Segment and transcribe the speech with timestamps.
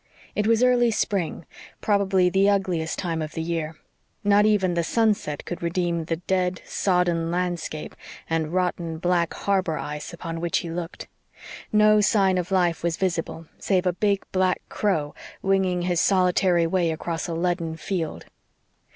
[0.33, 1.45] It was early spring
[1.79, 3.75] probably the ugliest time of the year.
[4.23, 7.95] Not even the sunset could redeem the dead, sodden landscape
[8.27, 11.07] and rotten black harbor ice upon which he looked.
[11.71, 16.89] No sign of life was visible, save a big black crow winging his solitary way
[16.89, 18.25] across a leaden field.